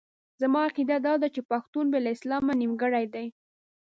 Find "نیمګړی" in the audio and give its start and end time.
2.61-3.05